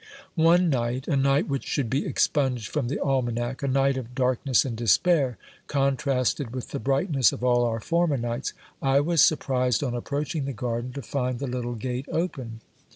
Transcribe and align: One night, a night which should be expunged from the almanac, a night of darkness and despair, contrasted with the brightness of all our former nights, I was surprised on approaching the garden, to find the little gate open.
One 0.33 0.67
night, 0.67 1.07
a 1.07 1.15
night 1.15 1.47
which 1.47 1.63
should 1.63 1.87
be 1.87 2.07
expunged 2.07 2.69
from 2.69 2.87
the 2.87 2.97
almanac, 2.99 3.61
a 3.61 3.67
night 3.67 3.97
of 3.97 4.15
darkness 4.15 4.65
and 4.65 4.75
despair, 4.75 5.37
contrasted 5.67 6.55
with 6.55 6.69
the 6.69 6.79
brightness 6.79 7.31
of 7.31 7.43
all 7.43 7.65
our 7.65 7.79
former 7.79 8.17
nights, 8.17 8.53
I 8.81 8.99
was 8.99 9.23
surprised 9.23 9.83
on 9.83 9.93
approaching 9.93 10.45
the 10.45 10.53
garden, 10.53 10.91
to 10.93 11.03
find 11.03 11.37
the 11.37 11.45
little 11.45 11.75
gate 11.75 12.07
open. 12.11 12.61